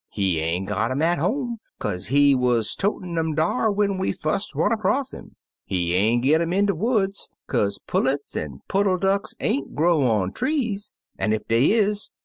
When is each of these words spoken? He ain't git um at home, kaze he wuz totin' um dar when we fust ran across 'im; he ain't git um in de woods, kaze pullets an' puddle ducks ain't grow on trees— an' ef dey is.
He 0.09 0.39
ain't 0.39 0.67
git 0.67 0.77
um 0.91 1.03
at 1.03 1.19
home, 1.19 1.59
kaze 1.79 2.07
he 2.07 2.33
wuz 2.33 2.73
totin' 2.75 3.19
um 3.19 3.35
dar 3.35 3.71
when 3.71 3.99
we 3.99 4.11
fust 4.13 4.55
ran 4.55 4.71
across 4.71 5.13
'im; 5.13 5.35
he 5.63 5.93
ain't 5.93 6.23
git 6.23 6.41
um 6.41 6.51
in 6.53 6.65
de 6.65 6.73
woods, 6.73 7.29
kaze 7.47 7.77
pullets 7.85 8.35
an' 8.35 8.61
puddle 8.67 8.97
ducks 8.97 9.35
ain't 9.39 9.75
grow 9.75 10.03
on 10.07 10.31
trees— 10.31 10.95
an' 11.19 11.33
ef 11.33 11.45
dey 11.47 11.73
is. 11.73 12.09